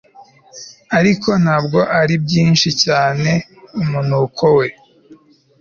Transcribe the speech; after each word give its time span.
ariko 0.99 1.29
ntabwo 1.43 1.79
aribyinshi 1.99 2.69
cyane 2.83 3.31
umunuko 3.81 4.45
we 4.57 4.67